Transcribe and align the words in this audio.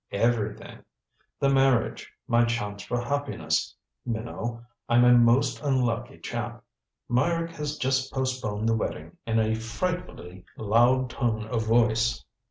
"Everything. 0.13 0.79
The 1.39 1.49
marriage 1.49 2.11
my 2.27 2.43
chance 2.43 2.81
for 2.81 2.99
happiness 2.99 3.75
Minot, 4.03 4.59
I'm 4.89 5.03
a 5.03 5.13
most 5.13 5.61
unlucky 5.61 6.17
chap. 6.17 6.63
Meyrick 7.07 7.51
has 7.51 7.77
just 7.77 8.11
postponed 8.11 8.67
the 8.67 8.75
wedding 8.75 9.15
in 9.27 9.37
a 9.37 9.53
frightfully 9.53 10.43
loud 10.57 11.11
tone 11.11 11.45
of 11.49 11.67
voice." 11.67 12.25